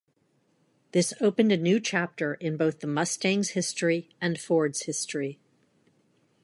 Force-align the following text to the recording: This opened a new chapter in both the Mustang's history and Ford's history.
This 0.93 1.13
opened 1.21 1.51
a 1.51 1.57
new 1.57 1.79
chapter 1.79 2.33
in 2.33 2.57
both 2.57 2.79
the 2.79 2.87
Mustang's 2.87 3.49
history 3.49 4.09
and 4.19 4.39
Ford's 4.39 4.85
history. 4.87 5.37